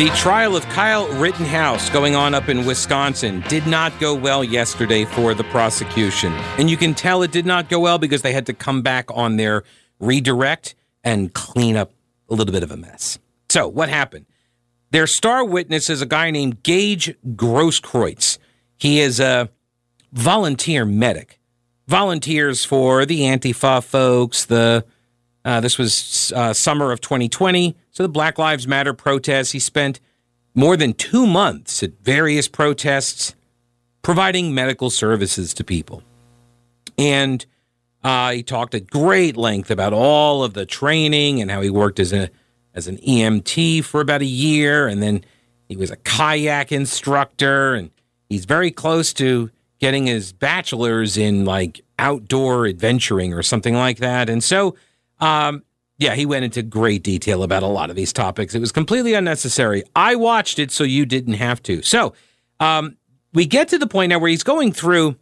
[0.00, 5.04] The trial of Kyle Rittenhouse going on up in Wisconsin did not go well yesterday
[5.04, 6.32] for the prosecution.
[6.56, 9.10] And you can tell it did not go well because they had to come back
[9.12, 9.62] on their
[9.98, 10.74] redirect
[11.04, 11.92] and clean up
[12.30, 13.18] a little bit of a mess.
[13.50, 14.24] So, what happened?
[14.90, 18.38] Their star witness is a guy named Gaige Grosskreutz.
[18.78, 19.50] He is a
[20.14, 21.38] volunteer medic,
[21.88, 24.46] volunteers for the Antifa folks.
[24.46, 24.82] The
[25.44, 29.52] uh, this was uh, summer of 2020, so the Black Lives Matter protests.
[29.52, 30.00] He spent
[30.54, 33.34] more than two months at various protests,
[34.00, 36.02] providing medical services to people,
[36.96, 37.44] and
[38.02, 42.00] uh, he talked at great length about all of the training and how he worked
[42.00, 42.30] as a
[42.72, 45.22] as an EMT for about a year, and then
[45.68, 47.90] he was a kayak instructor, and
[48.30, 54.30] he's very close to getting his bachelor's in like outdoor adventuring or something like that.
[54.30, 54.74] And so,
[55.18, 55.64] um,
[56.00, 58.54] yeah, he went into great detail about a lot of these topics.
[58.54, 59.84] It was completely unnecessary.
[59.94, 61.82] I watched it so you didn't have to.
[61.82, 62.14] So,
[62.58, 62.96] um,
[63.34, 65.16] we get to the point now where he's going through.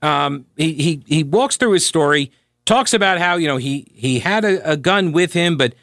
[0.00, 2.32] Um, he he he walks through his story,
[2.64, 5.74] talks about how you know he he had a, a gun with him, but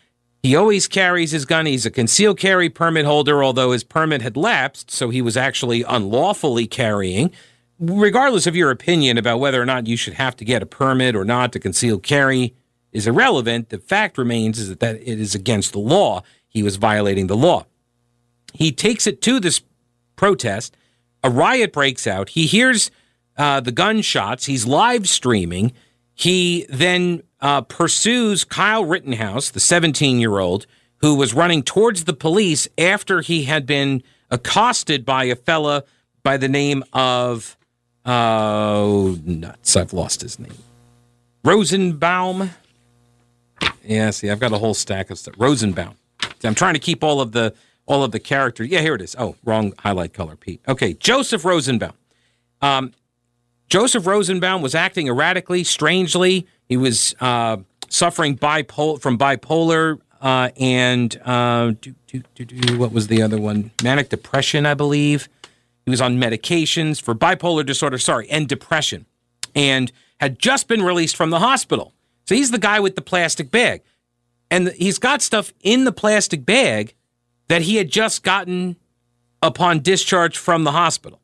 [0.41, 1.67] he always carries his gun.
[1.67, 5.83] He's a concealed carry permit holder, although his permit had lapsed, so he was actually
[5.83, 7.31] unlawfully carrying
[7.83, 11.15] regardless of your opinion about whether or not you should have to get a permit
[11.15, 12.53] or not to conceal carry
[12.91, 13.69] is irrelevant.
[13.69, 16.23] The fact remains is that, it is against the law.
[16.47, 17.65] He was violating the law.
[18.53, 19.61] He takes it to this
[20.15, 20.75] protest.
[21.23, 22.29] A riot breaks out.
[22.29, 22.91] He hears
[23.37, 24.45] uh, the gunshots.
[24.45, 25.71] He's live streaming.
[26.13, 30.65] He then uh, pursues Kyle Rittenhouse, the 17 year old,
[30.97, 35.83] who was running towards the police after he had been accosted by a fella
[36.23, 37.57] by the name of
[38.05, 39.75] Oh, nuts.
[39.75, 40.57] I've lost his name.
[41.43, 42.51] Rosenbaum.
[43.83, 45.35] Yeah, see, I've got a whole stack of stuff.
[45.37, 45.95] Rosenbaum.
[46.43, 47.53] I'm trying to keep all of the
[47.85, 48.69] all of the characters.
[48.69, 49.15] Yeah, here it is.
[49.17, 50.61] Oh, wrong highlight color, Pete.
[50.67, 51.93] Okay, Joseph Rosenbaum.
[52.61, 52.93] Um,
[53.69, 56.47] Joseph Rosenbaum was acting erratically, strangely.
[56.67, 57.57] He was uh,
[57.89, 63.71] suffering bipol- from bipolar uh, and uh, do, do, do, what was the other one?
[63.83, 65.27] Manic depression, I believe.
[65.85, 69.05] He was on medications for bipolar disorder, sorry, and depression,
[69.55, 71.93] and had just been released from the hospital.
[72.31, 73.81] So he's the guy with the plastic bag.
[74.49, 76.95] And he's got stuff in the plastic bag
[77.49, 78.77] that he had just gotten
[79.41, 81.19] upon discharge from the hospital.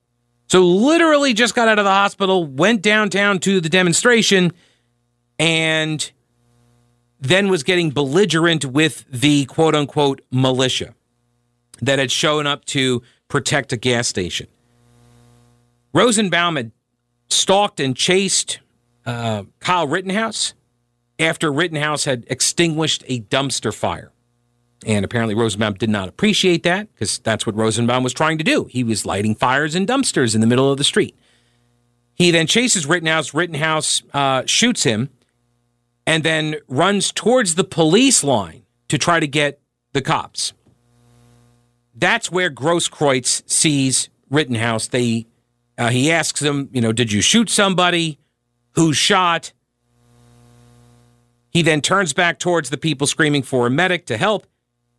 [0.49, 4.51] So literally just got out of the hospital, went downtown to the demonstration,
[5.39, 6.11] and
[7.21, 10.93] then was getting belligerent with the quote unquote militia
[11.81, 14.47] that had shown up to protect a gas station.
[15.93, 16.73] Rosenbaum had
[17.29, 18.59] stalked and chased
[19.05, 20.53] uh, Kyle Rittenhouse
[21.19, 24.11] after Rittenhouse had extinguished a dumpster fire.
[24.85, 28.65] And apparently, Rosenbaum did not appreciate that because that's what Rosenbaum was trying to do.
[28.65, 31.17] He was lighting fires in dumpsters in the middle of the street.
[32.13, 33.33] He then chases Rittenhouse.
[33.33, 35.09] Rittenhouse uh, shoots him
[36.05, 39.59] and then runs towards the police line to try to get
[39.93, 40.53] the cops.
[41.95, 44.87] That's where Grosskreutz sees Rittenhouse.
[44.87, 45.25] They,
[45.77, 48.19] uh, he asks him, you know, did you shoot somebody?
[48.75, 49.53] Who shot?
[51.57, 54.45] He then turns back towards the people screaming for a medic to help.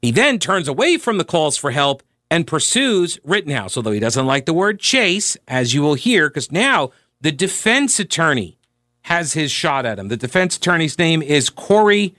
[0.02, 2.02] He then turns away from the calls for help
[2.32, 6.50] and pursues Rittenhouse, although he doesn't like the word chase, as you will hear, because
[6.50, 8.58] now the defense attorney
[9.02, 10.08] has his shot at him.
[10.08, 12.16] The defense attorney's name is Corey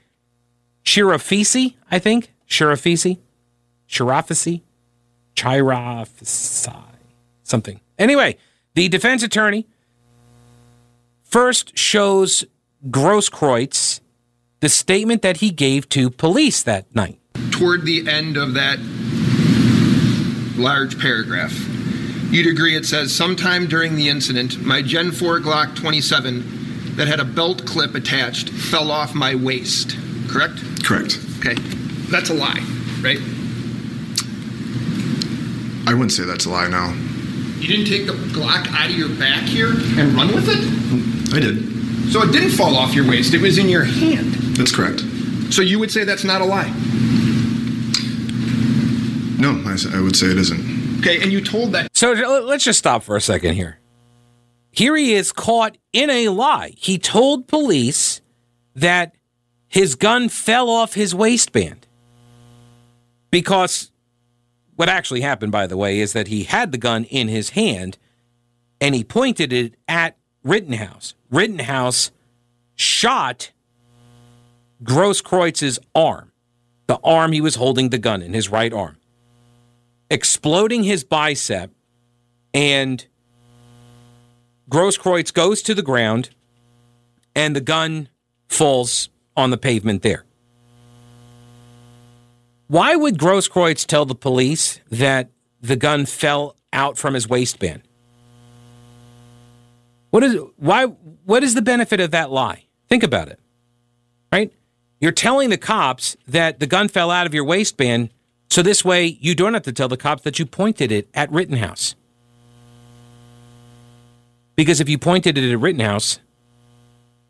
[0.85, 2.31] Chirafisi, I think.
[2.47, 3.17] Chirafisi?
[3.89, 4.61] Chirafisi?
[5.35, 6.85] Chirafisi.
[7.43, 7.81] Something.
[7.97, 8.37] Anyway,
[8.73, 9.67] the defense attorney
[11.25, 12.45] first shows
[12.89, 13.99] Grosskreutz
[14.59, 17.19] the statement that he gave to police that night.
[17.51, 18.79] Toward the end of that
[20.57, 21.53] large paragraph,
[22.31, 27.19] you'd agree it says, sometime during the incident, my Gen 4 Glock 27 that had
[27.19, 29.95] a belt clip attached fell off my waist.
[30.27, 30.61] Correct?
[30.83, 31.17] Correct.
[31.39, 31.55] Okay.
[32.11, 32.59] That's a lie,
[33.01, 33.19] right?
[35.87, 36.93] I wouldn't say that's a lie, no.
[37.59, 41.35] You didn't take the Glock out of your back here and run with it?
[41.35, 41.78] I did.
[42.09, 44.33] So it didn't fall off your waist, it was in your hand.
[44.57, 45.01] That's correct.
[45.51, 46.67] So you would say that's not a lie?
[49.39, 50.99] No, I would say it isn't.
[50.99, 53.79] Okay, and you told that So uh, let's just stop for a second here.
[54.71, 56.73] Here he is caught in a lie.
[56.77, 58.21] He told police
[58.75, 59.15] that
[59.67, 61.87] his gun fell off his waistband.
[63.31, 63.91] Because
[64.75, 67.97] what actually happened, by the way, is that he had the gun in his hand
[68.81, 71.13] and he pointed it at Rittenhouse.
[71.31, 72.11] Rittenhouse
[72.75, 73.51] shot
[74.83, 76.31] Grosskreutz's arm,
[76.87, 78.97] the arm he was holding the gun in, his right arm.
[80.09, 81.71] exploding his bicep,
[82.53, 83.05] and
[84.69, 86.29] Grosskreutz goes to the ground,
[87.35, 88.09] and the gun
[88.47, 90.25] falls on the pavement there.
[92.67, 95.29] Why would Grosskreutz tell the police that
[95.61, 97.83] the gun fell out from his waistband?
[100.09, 102.65] What is why what is the benefit of that lie?
[102.87, 103.39] Think about it.
[104.31, 104.51] Right?
[104.99, 108.09] You're telling the cops that the gun fell out of your waistband
[108.49, 111.31] so this way you don't have to tell the cops that you pointed it at
[111.31, 111.95] Rittenhouse.
[114.55, 116.19] Because if you pointed it at Rittenhouse,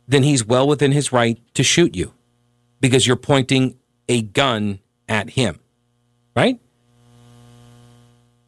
[0.07, 2.13] then he's well within his right to shoot you
[2.81, 3.77] because you're pointing
[4.07, 5.59] a gun at him.
[6.35, 6.59] Right?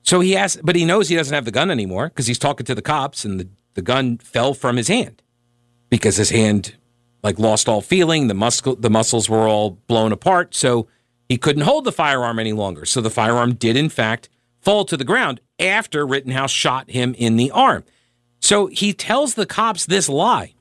[0.02, 2.66] So he has, but he knows he doesn't have the gun anymore because he's talking
[2.66, 5.22] to the cops and the, the gun fell from his hand
[5.90, 6.76] because his hand
[7.24, 8.28] like lost all feeling.
[8.28, 10.56] The muscle, the muscles were all blown apart.
[10.56, 10.88] So
[11.30, 12.86] he couldn't hold the firearm any longer.
[12.86, 14.30] So the firearm did, in fact,
[14.60, 17.84] fall to the ground after Rittenhouse shot him in the arm.
[18.40, 20.56] So he tells the cops this lie.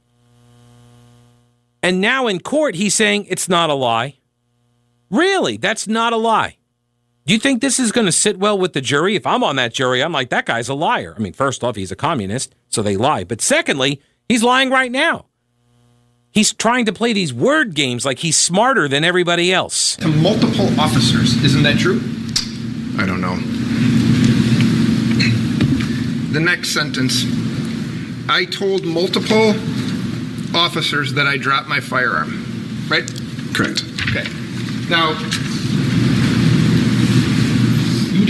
[1.83, 4.19] And now in court, he's saying it's not a lie.
[5.11, 5.57] Really?
[5.57, 6.57] That's not a lie.
[7.26, 9.14] Do you think this is going to sit well with the jury?
[9.14, 11.14] If I'm on that jury, I'm like, that guy's a liar.
[11.17, 13.25] I mean, first off, he's a communist, so they lie.
[13.25, 15.26] But secondly, he's lying right now.
[16.32, 19.96] He's trying to play these word games like he's smarter than everybody else.
[19.96, 21.43] To multiple officers.
[21.43, 22.00] Isn't that true?
[22.99, 23.37] I don't know.
[26.32, 27.25] The next sentence
[28.28, 29.50] I told multiple
[30.55, 32.46] officers that I dropped my firearm.
[32.88, 33.05] Right?
[33.52, 33.82] Correct.
[34.08, 34.25] Okay.
[34.88, 35.60] Now, you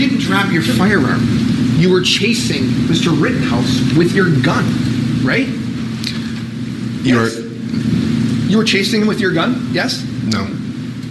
[0.01, 1.21] didn't drop your firearm.
[1.77, 3.19] You were chasing Mr.
[3.19, 4.65] Rittenhouse with your gun,
[5.23, 5.47] right?
[7.03, 7.37] You Yes.
[7.37, 7.47] are
[8.49, 9.69] You were chasing him with your gun?
[9.71, 10.03] Yes?
[10.25, 10.47] no.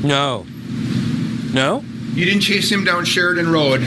[0.03, 0.47] No.
[1.53, 1.85] No?
[2.15, 3.87] You didn't chase him down Sheridan Road,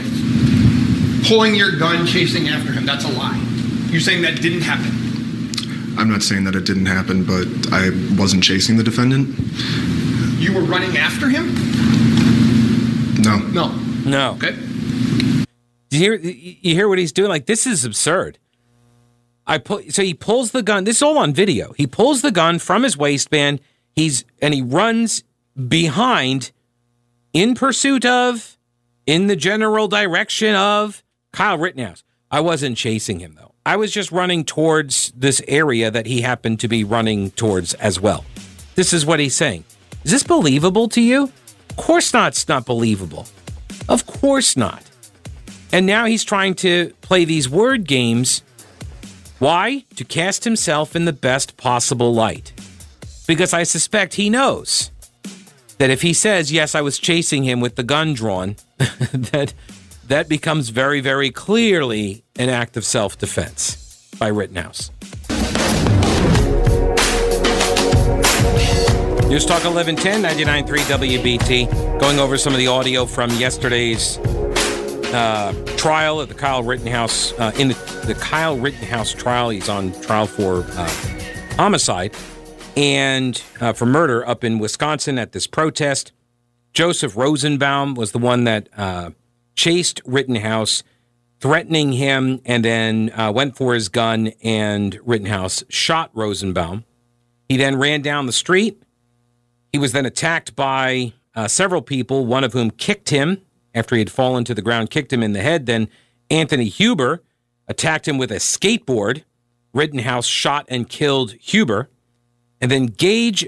[1.28, 2.86] pulling your gun, chasing after him.
[2.86, 3.40] That's a lie.
[3.90, 4.92] You're saying that didn't happen.
[5.98, 9.36] I'm not saying that it didn't happen, but I wasn't chasing the defendant.
[10.40, 11.54] You were running after him?
[13.22, 13.38] No.
[13.38, 13.72] No.
[14.06, 14.32] No.
[14.34, 14.56] Okay.
[15.94, 17.30] You hear you hear what he's doing?
[17.30, 18.40] Like this is absurd.
[19.46, 20.86] I pull so he pulls the gun.
[20.86, 21.74] This is all on video.
[21.74, 23.62] He pulls the gun from his waistband.
[23.96, 25.24] He's and he runs
[25.68, 26.52] behind
[27.32, 28.58] in pursuit of
[29.06, 32.04] in the general direction of Kyle Rittenhouse.
[32.32, 33.54] I wasn't chasing him though.
[33.66, 38.00] I was just running towards this area that he happened to be running towards as
[38.00, 38.26] well.
[38.76, 39.64] This is what he's saying.
[40.04, 41.32] Is this believable to you?
[41.70, 42.30] Of course not.
[42.30, 43.28] It's not believable.
[43.88, 44.84] Of course not.
[45.74, 48.44] And now he's trying to play these word games.
[49.40, 49.86] Why?
[49.96, 52.54] To cast himself in the best possible light.
[53.26, 54.92] Because I suspect he knows
[55.80, 59.56] that if he says, Yes, I was chasing him with the gun drawn, that
[60.08, 64.92] that becomes very, very clearly an act of self defense by Rittenhouse.
[69.28, 72.00] News Talk 1110, 99.3 WBT.
[72.00, 74.20] Going over some of the audio from yesterday's
[75.14, 79.50] uh, trial at the Kyle Rittenhouse, uh, in the, the Kyle Rittenhouse trial.
[79.50, 80.90] He's on trial for uh,
[81.56, 82.16] homicide
[82.76, 86.12] and uh, for murder up in Wisconsin at this protest.
[86.74, 89.12] Joseph Rosenbaum was the one that uh,
[89.56, 90.84] chased Rittenhouse,
[91.40, 96.86] threatening him, and then uh, went for his gun, and Rittenhouse shot Rosenbaum.
[97.48, 98.82] He then ran down the street.
[99.72, 101.14] He was then attacked by
[101.48, 103.42] several people, one of whom kicked him
[103.74, 105.66] after he had fallen to the ground, kicked him in the head.
[105.66, 105.88] Then
[106.30, 107.24] Anthony Huber
[107.68, 109.24] attacked him with a skateboard.
[109.74, 111.90] Rittenhouse shot and killed Huber.
[112.62, 113.48] And then Gaige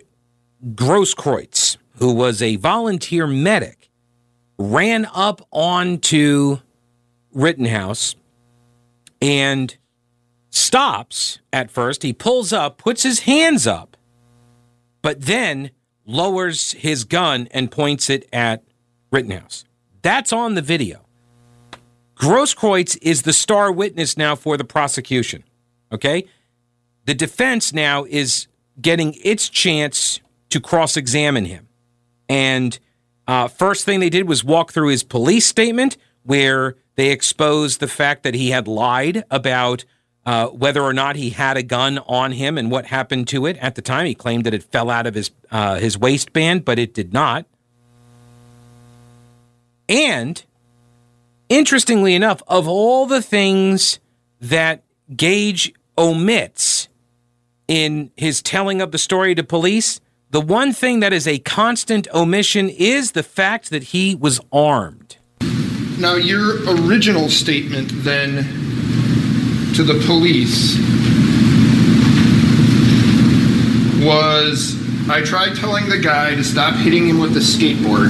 [0.74, 3.90] Grosskreutz, who was a volunteer medic,
[4.58, 6.58] ran up onto
[7.34, 8.16] Rittenhouse
[9.22, 9.78] and
[10.50, 12.04] stops at first.
[12.04, 13.98] He pulls up, puts his hands up,
[15.02, 15.72] but then
[16.06, 18.64] lowers his gun and points it at
[19.12, 19.66] Rittenhouse.
[20.06, 21.04] That's on the video.
[22.16, 25.44] Grosskreutz is the star witness now for the prosecution.
[25.92, 26.26] Okay?
[27.06, 28.46] The defense now is
[28.80, 30.20] getting its chance
[30.50, 31.68] to cross examine him.
[32.30, 32.78] And
[33.28, 37.88] uh, first thing they did was walk through his police statement where they exposed the
[37.88, 39.86] fact that he had lied about
[40.28, 43.58] uh, whether or not he had a gun on him and what happened to it
[43.58, 44.06] at the time.
[44.06, 47.48] He claimed that it fell out of his uh, his waistband, but it did not.
[49.88, 50.44] And
[51.50, 54.00] interestingly enough, of all the things
[54.42, 54.84] that
[55.16, 56.88] Gaige omits
[57.68, 60.00] in his telling of the story to police,
[60.32, 65.18] the one thing that is a constant omission is the fact that he was armed.
[65.98, 68.44] Now, your original statement then
[69.76, 70.78] to the police
[74.06, 74.76] was
[75.10, 78.10] I tried telling the guy to stop hitting him with the skateboard.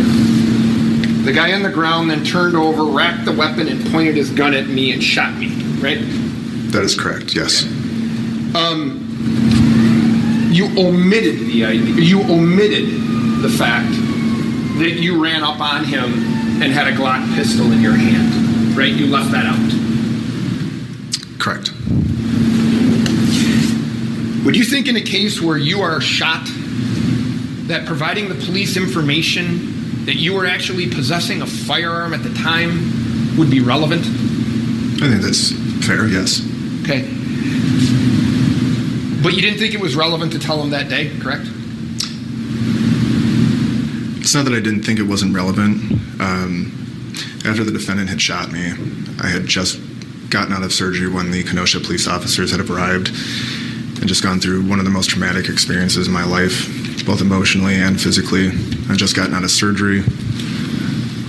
[1.26, 4.54] The guy on the ground then turned over, racked the weapon, and pointed his gun
[4.54, 5.48] at me and shot me,
[5.82, 5.98] right?
[6.72, 7.64] That is correct, yes.
[8.54, 9.02] Um,
[10.52, 13.90] you omitted the idea, you omitted the fact
[14.78, 16.14] that you ran up on him
[16.62, 18.94] and had a Glock pistol in your hand, right?
[18.94, 19.56] You left that out.
[21.40, 21.72] Correct.
[24.46, 26.46] Would you think in a case where you are shot
[27.66, 29.75] that providing the police information
[30.06, 34.02] that you were actually possessing a firearm at the time would be relevant?
[34.02, 35.52] I think that's
[35.86, 36.42] fair, yes.
[36.84, 37.02] Okay.
[39.22, 41.48] But you didn't think it was relevant to tell him that day, correct?
[44.22, 45.82] It's not that I didn't think it wasn't relevant.
[46.22, 46.72] Um,
[47.46, 48.74] after the defendant had shot me,
[49.22, 49.80] I had just
[50.30, 54.68] gotten out of surgery when the Kenosha police officers had arrived and just gone through
[54.68, 56.68] one of the most traumatic experiences in my life,
[57.06, 58.50] both emotionally and physically.
[58.90, 60.02] I'd just gotten out of surgery.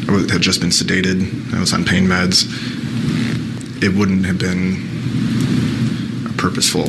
[0.09, 1.52] I had just been sedated.
[1.54, 2.45] I was on pain meds.
[3.83, 6.87] It wouldn't have been a purposeful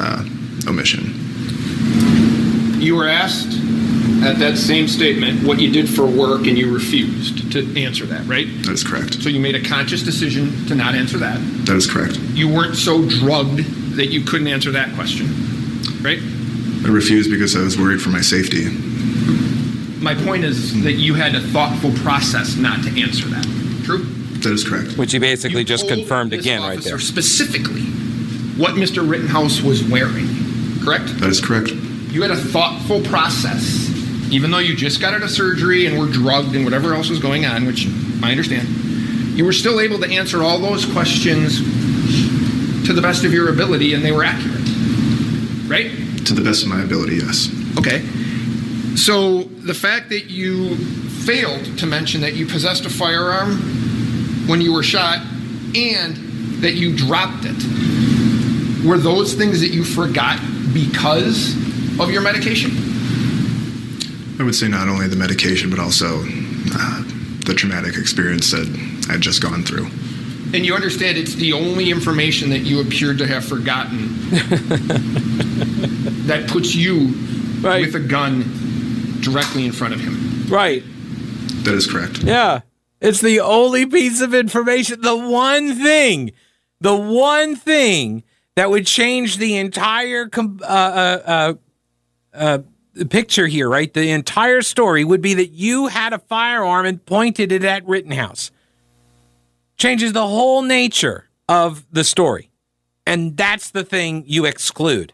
[0.00, 0.24] uh,
[0.68, 1.14] omission.
[2.80, 3.58] You were asked
[4.22, 8.24] at that same statement what you did for work and you refused to answer that,
[8.26, 8.46] right?
[8.64, 9.22] That is correct.
[9.22, 11.38] So you made a conscious decision to not answer that.
[11.66, 12.18] That is correct.
[12.32, 13.58] You weren't so drugged
[13.96, 15.26] that you couldn't answer that question,
[16.02, 16.18] right?
[16.84, 18.68] I refused because I was worried for my safety.
[20.02, 23.44] My point is that you had a thoughtful process not to answer that.
[23.84, 23.98] True?
[24.42, 24.98] That is correct.
[24.98, 26.98] Which he basically You just confirmed again right there.
[26.98, 27.82] Specifically,
[28.58, 29.08] what Mr.
[29.08, 30.26] Rittenhouse was wearing,
[30.82, 31.06] correct?
[31.20, 31.70] That is correct.
[31.70, 33.88] You had a thoughtful process,
[34.32, 37.20] even though you just got out of surgery and were drugged and whatever else was
[37.20, 37.86] going on, which
[38.22, 38.66] I understand.
[39.38, 41.58] You were still able to answer all those questions
[42.86, 44.68] to the best of your ability, and they were accurate,
[45.70, 45.90] right?
[46.26, 47.50] To the best of my ability, yes.
[47.78, 48.00] Okay.
[48.96, 50.76] So the fact that you
[51.24, 53.56] failed to mention that you possessed a firearm
[54.46, 55.18] when you were shot
[55.74, 56.16] and
[56.62, 60.38] that you dropped it, were those things that you forgot
[60.72, 61.56] because
[61.98, 62.70] of your medication?
[64.38, 66.20] I would say not only the medication, but also
[66.74, 67.02] uh,
[67.46, 68.66] the traumatic experience that
[69.10, 69.86] I'd just gone through.
[70.54, 74.18] And you understand it's the only information that you appeared to have forgotten
[76.26, 77.08] that puts you
[77.60, 77.84] Right.
[77.86, 78.44] with a gun
[79.20, 80.46] directly in front of him.
[80.48, 80.82] Right.
[81.64, 82.22] That is correct.
[82.24, 82.60] Yeah.
[83.00, 86.32] It's the only piece of information, the one thing,
[86.80, 88.22] the one thing
[88.56, 91.54] that would change the entire com- uh, uh, uh,
[92.34, 92.58] uh,
[93.08, 93.92] picture here, right?
[93.92, 98.50] The entire story would be that you had a firearm and pointed it at Rittenhouse.
[99.76, 102.50] Changes the whole nature of the story.
[103.06, 105.12] And that's the thing you exclude.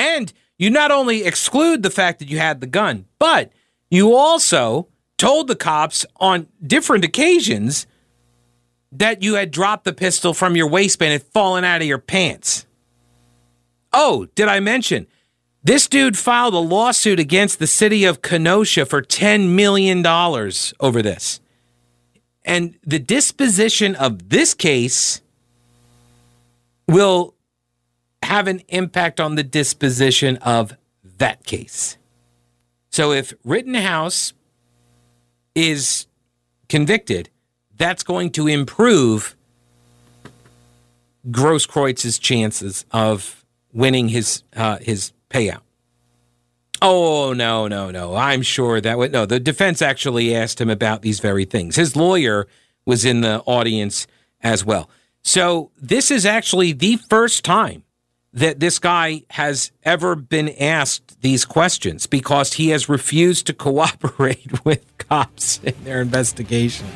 [0.00, 3.52] And you not only exclude the fact that you had the gun, but
[3.90, 4.88] you also
[5.18, 7.86] told the cops on different occasions
[8.90, 12.66] that you had dropped the pistol from your waistband and fallen out of your pants.
[13.92, 15.06] Oh, did I mention?
[15.62, 21.40] This dude filed a lawsuit against the city of Kenosha for $10 million over this.
[22.42, 25.20] And the disposition of this case
[26.88, 27.34] will
[28.22, 30.76] have an impact on the disposition of
[31.18, 31.96] that case.
[32.90, 34.32] So if Rittenhouse
[35.54, 36.06] is
[36.68, 37.30] convicted,
[37.76, 39.36] that's going to improve
[41.30, 45.60] Grosskreutz's chances of winning his uh, his payout.
[46.82, 48.16] Oh no, no, no!
[48.16, 49.26] I'm sure that would no.
[49.26, 51.76] The defense actually asked him about these very things.
[51.76, 52.48] His lawyer
[52.86, 54.06] was in the audience
[54.40, 54.88] as well.
[55.22, 57.84] So this is actually the first time
[58.32, 64.64] that this guy has ever been asked these questions because he has refused to cooperate
[64.64, 66.86] with cops in their investigation.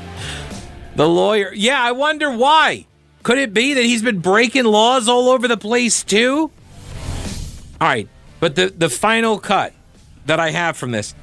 [0.97, 2.87] The lawyer, yeah, I wonder why.
[3.25, 6.50] Could it be that he's been breaking laws all over the place too?
[7.81, 9.73] All right, but the the final cut
[10.26, 11.14] that I have from this,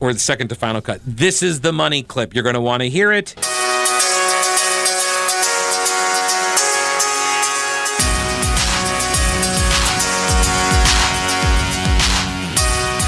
[0.00, 2.34] or the second to final cut, this is the money clip.
[2.34, 3.34] You're going to want to hear it.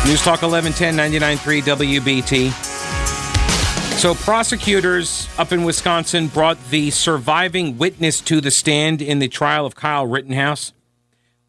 [0.05, 0.97] News Talk 1110
[1.39, 2.51] 99.3 WBT.
[4.01, 9.65] So, prosecutors up in Wisconsin brought the surviving witness to the stand in the trial
[9.65, 10.73] of Kyle Rittenhouse,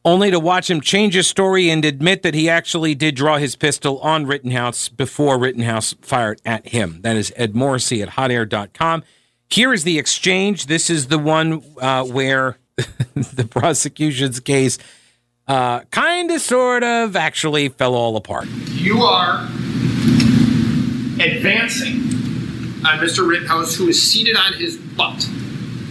[0.05, 3.55] only to watch him change his story and admit that he actually did draw his
[3.55, 6.99] pistol on Rittenhouse before Rittenhouse fired at him.
[7.01, 9.03] That is Ed Morrissey at hotair.com.
[9.49, 10.67] here is the exchange.
[10.67, 12.59] This is the one uh, where
[13.15, 14.77] the prosecution's case
[15.47, 18.47] uh, kind of, sort of, actually fell all apart.
[18.69, 19.43] You are
[21.19, 22.01] advancing
[22.85, 23.27] on Mr.
[23.27, 25.27] Rittenhouse, who is seated on his butt,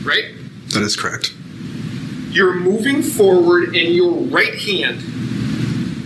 [0.04, 0.34] right?
[0.68, 1.34] That is correct.
[2.30, 5.00] You're moving forward, and your right hand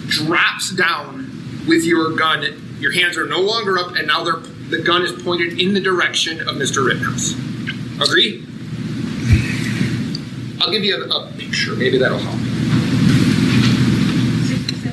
[0.08, 1.30] drops down
[1.68, 2.44] with your gun.
[2.80, 4.36] Your hands are no longer up, and now they're,
[4.70, 6.84] the gun is pointed in the direction of Mr.
[6.84, 7.34] Rittenhouse.
[8.00, 8.44] Agree?
[10.60, 11.76] I'll give you a, a picture.
[11.76, 12.45] Maybe that'll help.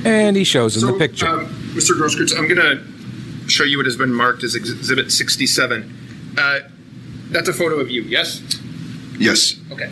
[0.06, 1.28] And he shows him the picture.
[1.28, 1.92] Um, Mr.
[1.92, 6.34] Grosskreutz, I'm going to show you what has been marked as Exhibit 67.
[6.38, 6.60] Uh,
[7.30, 8.42] that's a photo of you, yes?
[9.18, 9.92] Yes, Okay.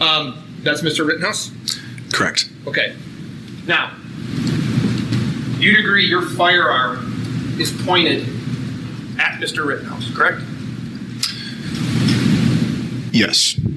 [0.00, 1.06] Um, that's Mr.
[1.06, 1.50] Rittenhouse?
[2.12, 2.48] correct.
[2.66, 2.94] Okay.
[3.66, 3.92] Now,
[5.58, 8.20] you'd agree your firearm is pointed
[9.18, 9.64] at Mr.
[9.66, 10.40] Rittenhouse, correct?
[13.12, 13.68] Yes, Okay.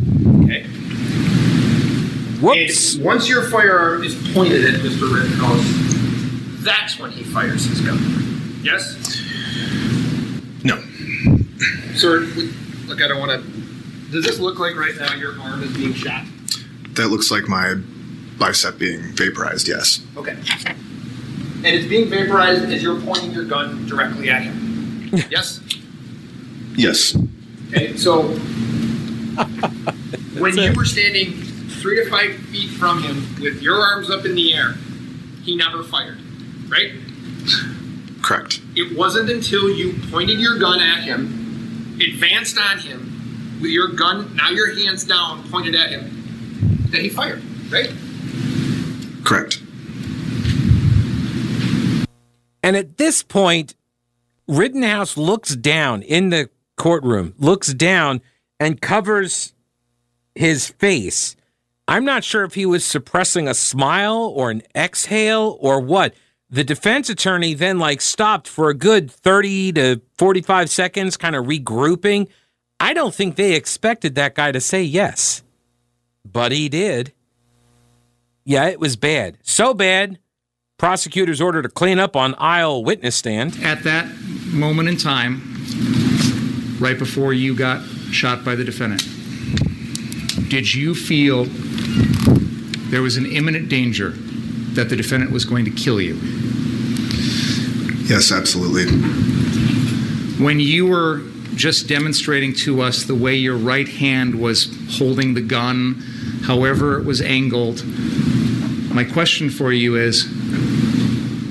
[2.41, 2.96] Whoops.
[2.96, 5.12] And once your firearm is pointed at Mr.
[5.13, 8.60] Rittenhouse, that's when he fires his gun.
[8.62, 8.96] Yes?
[10.63, 10.82] no,
[11.96, 12.20] Sir,
[12.88, 14.12] look, I don't want to.
[14.12, 16.25] Does this look like right now your arm is being shot?
[16.96, 17.75] that looks like my
[18.39, 19.67] bicep being vaporized.
[19.67, 20.32] Yes, Okay.
[20.32, 25.10] And it's being vaporized as you're pointing your gun directly at him.
[25.32, 25.60] yes?
[26.75, 27.15] yes,
[27.70, 28.24] Okay, so
[30.39, 31.34] when you were standing
[31.81, 34.74] three to five feet from him with your arms up in the air,
[35.43, 36.19] he never fired,
[36.69, 36.93] right?
[38.27, 38.62] correct.
[38.75, 44.36] It wasn't until you pointed your gun at him, advanced on him, with your gun,
[44.36, 47.41] now your hands down, pointed at him, that he fired,
[47.72, 47.89] right?
[49.24, 49.62] Correct.
[52.62, 53.75] And at this point,
[54.48, 58.22] Rittenhouse looks down in the courtroom, looks down
[58.60, 59.53] and covers
[60.36, 61.36] his face.
[61.88, 66.13] I'm not sure if he was suppressing a smile or an exhale or what.
[66.50, 71.45] The defense attorney then like stopped for a good 30 to 45 seconds, kind of
[71.45, 72.28] regrouping.
[72.80, 75.43] I don't think they expected that guy to say yes,
[76.26, 77.13] but he did.
[78.43, 79.38] Yeah, it was bad.
[79.41, 80.19] So bad,
[80.78, 83.58] prosecutors ordered a cleanup on aisle witness stand.
[83.62, 84.08] At that
[84.52, 85.41] moment in time,
[86.80, 89.02] right before you got shot by the defendant,
[90.50, 91.45] did you feel
[92.89, 94.12] there was an imminent danger
[94.76, 96.15] that the defendant was going to kill you?
[98.06, 98.86] Yes, absolutely.
[100.43, 101.23] When you were
[101.56, 105.95] just demonstrating to us the way your right hand was holding the gun,
[106.43, 107.84] however it was angled,
[108.93, 110.26] my question for you is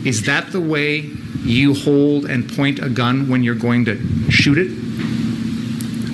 [0.07, 1.01] Is that the way
[1.42, 4.70] you hold and point a gun when you're going to shoot it?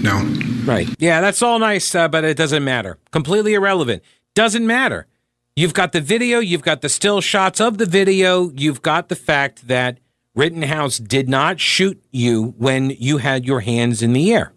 [0.03, 0.21] No,
[0.65, 0.89] Right.
[0.99, 2.99] Yeah, that's all nice, uh, but it doesn't matter.
[3.11, 4.03] Completely irrelevant.
[4.35, 5.07] Doesn't matter.
[5.55, 9.17] You've got the video, you've got the still shots of the video, you've got the
[9.17, 9.99] fact that
[10.35, 14.55] Rittenhouse did not shoot you when you had your hands in the air.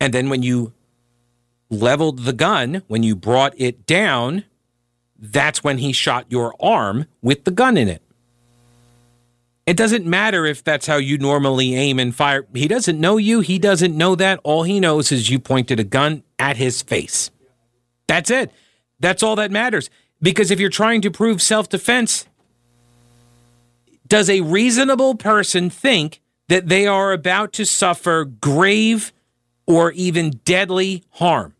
[0.00, 0.72] And then when you
[1.68, 4.44] leveled the gun, when you brought it down,
[5.18, 8.00] that's when he shot your arm with the gun in it.
[9.66, 12.46] It doesn't matter if that's how you normally aim and fire.
[12.54, 13.40] He doesn't know you.
[13.40, 14.40] He doesn't know that.
[14.44, 17.30] All he knows is you pointed a gun at his face.
[18.08, 18.50] That's it.
[18.98, 19.90] That's all that matters.
[20.22, 22.26] Because if you're trying to prove self defense,
[24.06, 29.12] does a reasonable person think that they are about to suffer grave
[29.66, 31.54] or even deadly harm?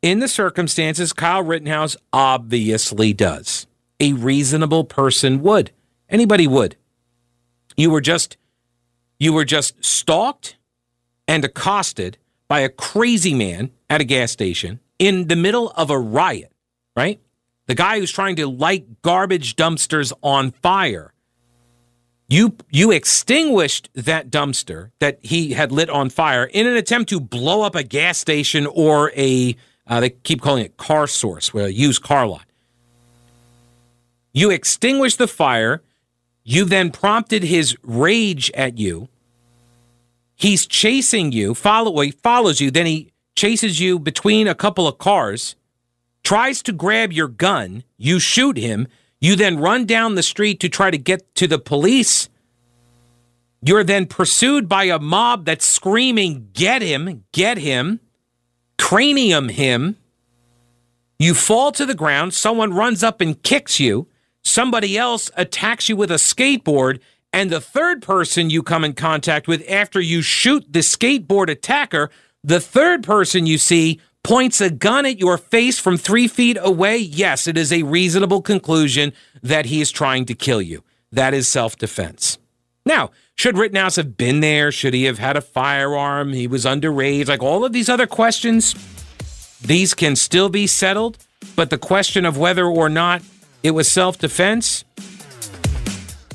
[0.00, 3.66] In the circumstances, Kyle Rittenhouse obviously does.
[3.98, 5.72] A reasonable person would.
[6.08, 6.76] Anybody would.
[7.76, 8.36] You were just
[9.18, 10.56] you were just stalked
[11.26, 15.98] and accosted by a crazy man at a gas station in the middle of a
[15.98, 16.52] riot,
[16.98, 17.20] right?
[17.66, 21.12] The guy who's trying to light garbage dumpsters on fire.
[22.28, 27.20] You you extinguished that dumpster that he had lit on fire in an attempt to
[27.20, 29.56] blow up a gas station or a
[29.86, 32.44] uh, they keep calling it car source, where a used car lot.
[34.32, 35.82] You extinguished the fire.
[36.44, 39.08] You then prompted his rage at you.
[40.34, 44.86] He's chasing you, follow well, he follows you, then he chases you between a couple
[44.86, 45.56] of cars,
[46.28, 48.86] tries to grab your gun, you shoot him,
[49.18, 52.28] you then run down the street to try to get to the police.
[53.62, 58.00] You're then pursued by a mob that's screaming, Get him, get him,
[58.76, 59.96] cranium him.
[61.18, 64.06] You fall to the ground, someone runs up and kicks you.
[64.44, 67.00] Somebody else attacks you with a skateboard,
[67.32, 72.10] and the third person you come in contact with after you shoot the skateboard attacker
[72.44, 76.98] The third person you see points a gun at your face from three feet away.
[76.98, 80.84] Yes, it is a reasonable conclusion that he is trying to kill you.
[81.10, 82.36] That is self defense.
[82.84, 84.70] Now, should Rittenhouse have been there?
[84.70, 86.34] Should he have had a firearm?
[86.34, 87.28] He was underage.
[87.28, 88.74] Like all of these other questions,
[89.62, 91.16] these can still be settled.
[91.56, 93.22] But the question of whether or not
[93.62, 94.84] it was self defense,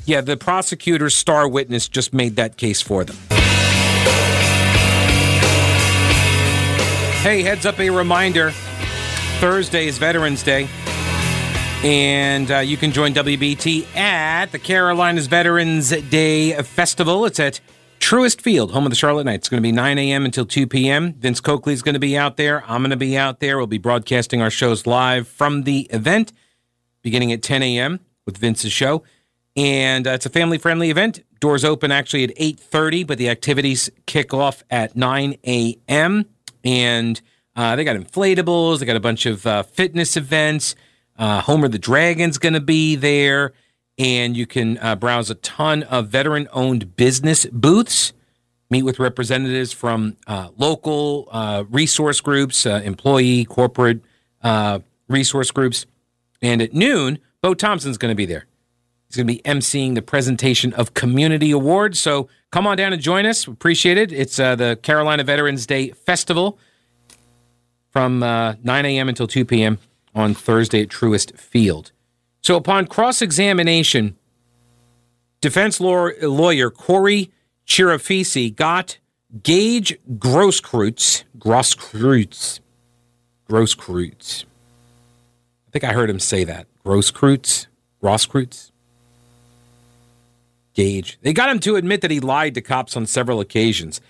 [0.04, 3.33] yeah, the prosecutor's star witness just made that case for them.
[7.24, 8.50] Hey, heads up a reminder
[9.40, 10.68] Thursday is Veterans Day.
[11.82, 17.24] And uh, you can join WBT at the Carolinas Veterans Day Festival.
[17.24, 17.60] It's at
[17.98, 19.44] Truist Field, home of the Charlotte Knights.
[19.44, 20.26] It's going to be 9 a.m.
[20.26, 21.14] until 2 p.m.
[21.14, 22.62] Vince Coakley is going to be out there.
[22.70, 23.56] I'm going to be out there.
[23.56, 26.30] We'll be broadcasting our shows live from the event
[27.00, 28.00] beginning at 10 a.m.
[28.26, 29.02] with Vince's show.
[29.56, 31.24] And uh, it's a family-friendly event.
[31.40, 36.26] Doors open actually at 8.30, but the activities kick off at 9 a.m.
[36.64, 37.20] And
[37.56, 38.80] uh, they got inflatables.
[38.80, 40.74] They got a bunch of uh, fitness events.
[41.16, 43.52] Uh, Homer the Dragon's going to be there,
[43.98, 48.12] and you can uh, browse a ton of veteran owned business booths,
[48.70, 54.00] meet with representatives from uh, local uh, resource groups, employee, corporate
[55.08, 55.86] resource groups.
[56.42, 58.46] And at noon, Bo Thompson's going to be there.
[59.14, 62.00] He's going to be emceeing the presentation of community awards.
[62.00, 63.46] So come on down and join us.
[63.46, 64.12] Appreciate it.
[64.12, 66.58] It's uh, the Carolina Veterans Day Festival
[67.90, 69.08] from uh, 9 a.m.
[69.08, 69.78] until 2 p.m
[70.14, 71.92] on Thursday at Truist Field.
[72.42, 74.16] So, upon cross examination,
[75.40, 77.30] defense lawyer Corey
[77.66, 78.98] Chirafisi got
[79.42, 82.60] Gaige Grosskreutz, Grosskreutz,
[83.48, 84.44] Grosskreutz.
[85.66, 86.66] I think I heard him say that.
[86.84, 87.66] Grosskreutz,
[88.02, 88.70] Grosskreutz.
[90.74, 91.16] Gaige.
[91.22, 94.00] They got him to admit that he lied to cops on several occasions.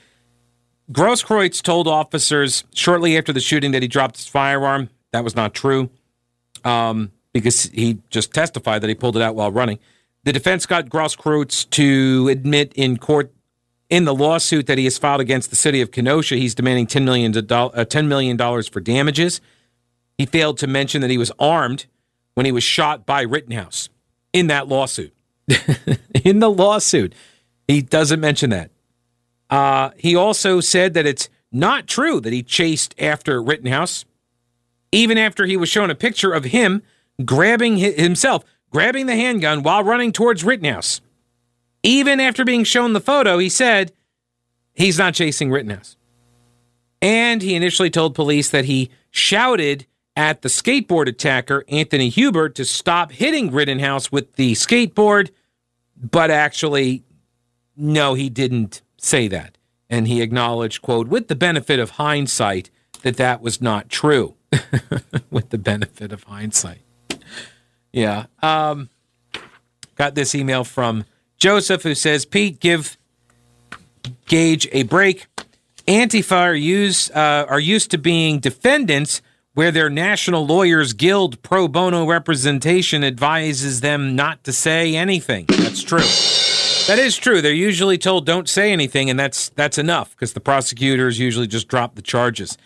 [0.92, 4.90] Grosskreutz told officers shortly after the shooting that he dropped his firearm.
[5.12, 5.90] That was not true
[6.64, 9.78] um, because he just testified that he pulled it out while running.
[10.24, 13.32] The defense got Grosskreutz to admit in court
[13.90, 16.36] in the lawsuit that he has filed against the city of Kenosha.
[16.36, 19.40] He's demanding $10 million, uh, $10 million for damages.
[20.16, 21.86] He failed to mention that he was armed
[22.34, 23.88] when he was shot by Rittenhouse
[24.32, 25.12] in that lawsuit.
[26.24, 27.14] in the lawsuit,
[27.68, 28.70] he doesn't mention that.
[29.50, 34.04] Uh, he also said that it's not true that he chased after Rittenhouse
[34.94, 36.80] even after he was shown a picture of him
[37.24, 41.00] grabbing himself, grabbing the handgun while running towards Rittenhouse.
[41.82, 43.92] Even after being shown the photo, he said
[44.72, 45.96] he's not chasing Rittenhouse.
[47.02, 49.84] And he initially told police that he shouted
[50.16, 55.30] at the skateboard attacker, Anthony Hubert, to stop hitting Rittenhouse with the skateboard,
[55.96, 57.04] but actually,
[57.76, 59.58] no, he didn't say that.
[59.90, 62.70] And he acknowledged, quote, with the benefit of hindsight,
[63.02, 64.34] that that was not true.
[65.30, 66.80] with the benefit of hindsight.
[67.92, 68.26] Yeah.
[68.42, 68.88] Um,
[69.96, 71.04] got this email from
[71.38, 72.96] Joseph who says, Pete, give
[74.26, 75.26] Gaige a break.
[75.86, 79.20] Antifa are, use, uh, are used to being defendants
[79.54, 85.46] where their National Lawyers Guild pro bono representation advises them not to say anything.
[85.48, 85.98] That's true.
[86.86, 87.40] That is true.
[87.40, 91.68] They're usually told don't say anything, and that's that's enough because the prosecutors usually just
[91.68, 92.58] drop the charges.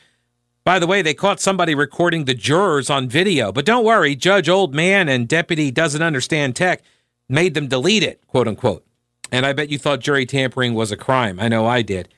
[0.64, 4.48] By the way, they caught somebody recording the jurors on video, but don't worry, Judge
[4.48, 6.82] Old Man and Deputy Doesn't Understand Tech
[7.28, 8.84] made them delete it, quote unquote.
[9.30, 11.38] And I bet you thought jury tampering was a crime.
[11.38, 12.08] I know I did.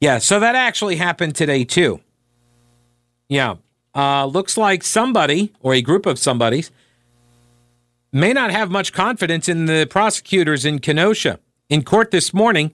[0.00, 2.00] Yeah, so that actually happened today, too.
[3.28, 3.56] Yeah.
[3.94, 6.70] Uh, looks like somebody or a group of somebodies
[8.12, 11.38] may not have much confidence in the prosecutors in Kenosha.
[11.68, 12.72] In court this morning,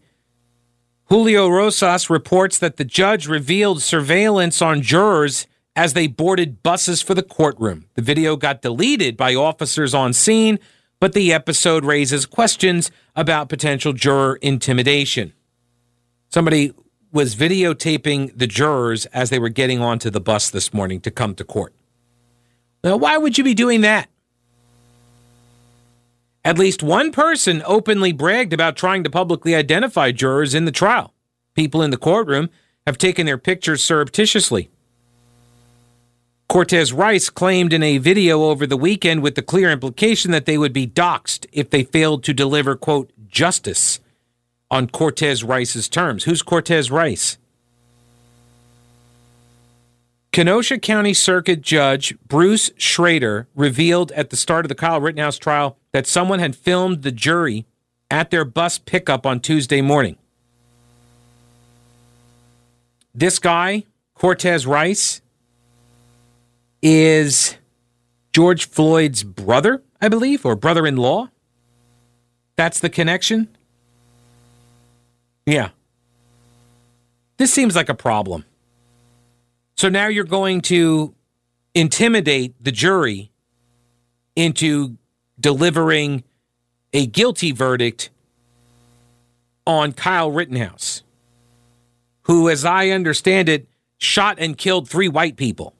[1.04, 7.14] Julio Rosas reports that the judge revealed surveillance on jurors as they boarded buses for
[7.14, 7.86] the courtroom.
[7.94, 10.58] The video got deleted by officers on scene,
[10.98, 15.32] but the episode raises questions about potential juror intimidation.
[16.30, 16.72] Somebody
[17.16, 21.34] was videotaping the jurors as they were getting onto the bus this morning to come
[21.34, 21.72] to court.
[22.84, 24.10] Now, why would you be doing that?
[26.44, 31.14] At least one person openly bragged about trying to publicly identify jurors in the trial.
[31.54, 32.50] People in the courtroom
[32.86, 34.68] have taken their pictures surreptitiously.
[36.50, 40.58] Cortez Rice claimed in a video over the weekend with the clear implication that they
[40.58, 44.00] would be doxxed if they failed to deliver, quote, justice
[44.70, 46.24] on Cortez Rice's terms.
[46.24, 47.38] Who's Cortez Rice?
[50.32, 55.78] Kenosha County Circuit Judge Bruce Schroeder revealed at the start of the Kyle Rittenhouse trial
[55.92, 57.66] that someone had filmed the jury
[58.10, 60.16] at their bus pickup on Tuesday morning.
[63.16, 65.22] this guy, Cortez Rice,
[66.82, 67.56] is
[68.32, 71.30] George Floyd's brother, I believe, or brother in law.
[72.56, 73.55] That's the connection.
[75.46, 75.70] Yeah.
[77.38, 78.44] This seems like a problem.
[79.76, 81.14] So now you're going to
[81.74, 83.30] intimidate the jury
[84.34, 84.96] into
[85.38, 86.24] delivering
[86.92, 88.10] a guilty verdict
[89.66, 91.02] on Kyle Rittenhouse,
[92.22, 95.74] who, as I understand it, shot and killed three white people.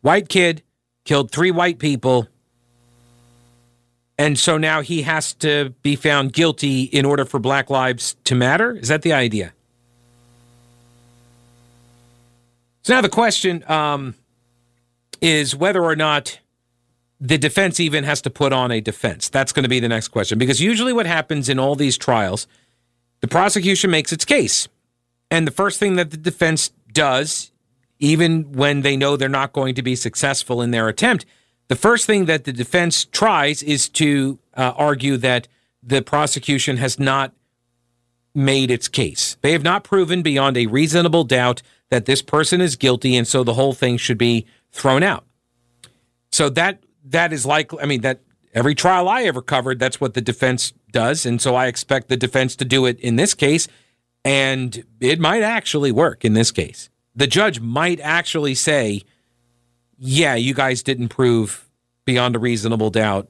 [0.00, 0.62] White kid
[1.04, 2.28] killed three white people.
[4.18, 8.34] And so now he has to be found guilty in order for black lives to
[8.34, 8.72] matter?
[8.72, 9.52] Is that the idea?
[12.82, 14.14] So now the question um,
[15.20, 16.38] is whether or not
[17.20, 19.30] the defense even has to put on a defense.
[19.30, 20.38] That's going to be the next question.
[20.38, 22.46] Because usually what happens in all these trials,
[23.20, 24.68] the prosecution makes its case.
[25.30, 27.50] And the first thing that the defense does,
[27.98, 31.24] even when they know they're not going to be successful in their attempt,
[31.74, 35.48] the first thing that the defense tries is to uh, argue that
[35.82, 37.32] the prosecution has not
[38.32, 39.36] made its case.
[39.40, 43.42] They have not proven beyond a reasonable doubt that this person is guilty, and so
[43.42, 45.24] the whole thing should be thrown out.
[46.30, 47.80] So that that is likely.
[47.80, 48.20] I mean, that
[48.54, 52.16] every trial I ever covered, that's what the defense does, and so I expect the
[52.16, 53.66] defense to do it in this case,
[54.24, 56.88] and it might actually work in this case.
[57.16, 59.02] The judge might actually say,
[59.98, 61.63] "Yeah, you guys didn't prove
[62.04, 63.28] beyond a reasonable doubt,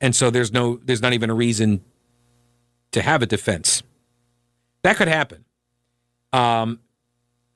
[0.00, 1.82] and so there's no, there's not even a reason
[2.92, 3.82] to have a defense."
[4.82, 5.44] That could happen.
[6.32, 6.80] Um,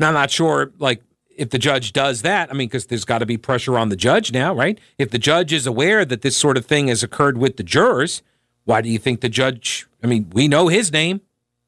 [0.00, 1.02] I'm not sure, like
[1.36, 3.96] if the judge does that, I mean, because there's got to be pressure on the
[3.96, 4.78] judge now, right?
[4.98, 8.22] If the judge is aware that this sort of thing has occurred with the jurors,
[8.64, 9.86] why do you think the judge?
[10.02, 11.20] I mean, we know his name,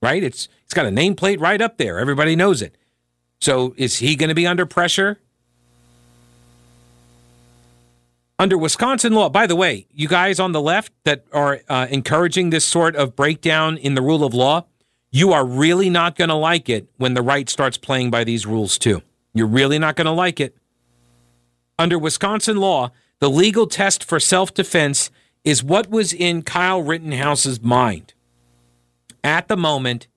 [0.02, 0.22] right?
[0.22, 1.98] It's it's got a nameplate right up there.
[1.98, 2.76] Everybody knows it.
[3.40, 5.18] So is he going to be under pressure?
[8.40, 12.48] Under Wisconsin law, by the way, you guys on the left that are uh, encouraging
[12.48, 14.64] this sort of breakdown in the rule of law,
[15.11, 18.46] you are really not going to like it when the right starts playing by these
[18.46, 19.03] rules too.
[19.35, 20.57] You're really not going to like it.
[21.79, 25.11] Under Wisconsin law, the legal test for self defense
[25.44, 28.14] is what was in Kyle Rittenhouse's mind
[29.22, 30.09] at the moment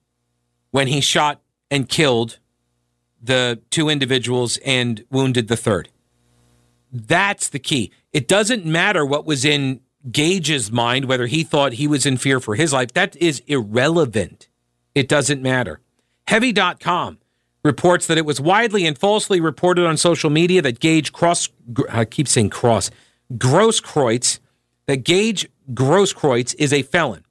[0.70, 2.38] when he shot and killed
[3.22, 5.90] the two individuals and wounded the third.
[6.94, 7.90] That's the key.
[8.12, 9.80] It doesn't matter what was in
[10.10, 12.92] Gaige's mind, whether he thought he was in fear for his life.
[12.92, 14.48] That is irrelevant.
[14.94, 15.80] It doesn't matter.
[16.28, 17.18] Heavy.com
[17.64, 21.48] reports that it was widely and falsely reported on social media that Gaige Cross,
[21.90, 22.90] I keep saying Cross,
[23.32, 24.38] Grosskreutz,
[24.86, 27.24] that Gaige Grosskreutz is a felon.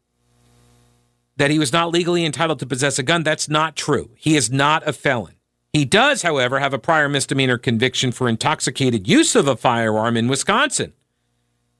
[1.37, 3.23] That he was not legally entitled to possess a gun.
[3.23, 4.11] That's not true.
[4.15, 5.32] He is not a felon.
[5.73, 10.27] He does, however, have a prior misdemeanor conviction for intoxicated use of a firearm in
[10.27, 10.93] Wisconsin.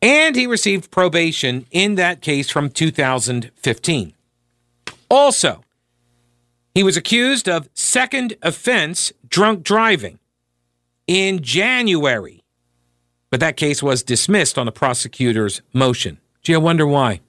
[0.02, 4.14] And he received probation in that case from 2015.
[5.10, 5.64] Also,
[6.74, 10.18] he was accused of second offense drunk driving
[11.06, 12.44] in January,
[13.30, 16.18] but that case was dismissed on the prosecutor's motion.
[16.42, 17.22] Gee, I wonder why.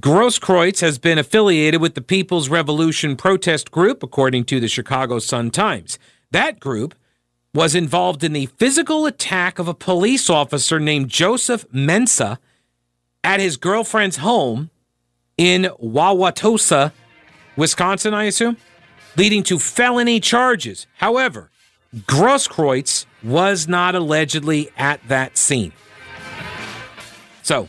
[0.00, 5.52] Grosskreutz has been affiliated with the People's Revolution protest group, according to the Chicago Sun
[5.52, 6.00] Times.
[6.32, 6.96] That group
[7.54, 12.38] was involved in the physical attack of a police officer named Joseph Mensah
[13.22, 14.70] at his girlfriend's home
[15.38, 16.90] in Wauwatosa,
[17.56, 18.56] Wisconsin, I assume,
[19.16, 20.88] leading to felony charges.
[20.96, 21.52] However,
[21.94, 25.72] Grosskreutz was not allegedly at that scene.
[27.44, 27.68] So,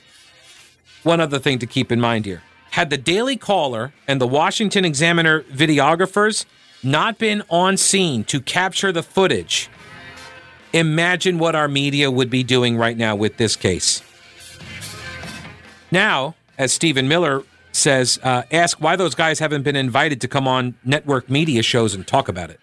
[1.06, 2.41] one other thing to keep in mind here.
[2.72, 6.46] Had the Daily Caller and the Washington Examiner videographers
[6.84, 9.70] not been on scene to capture the footage,
[10.74, 14.02] imagine what our media would be doing right now with this case.
[15.91, 20.48] Now, as Stephen Miller says, uh, ask why those guys haven't been invited to come
[20.48, 22.60] on network media shows and talk about it.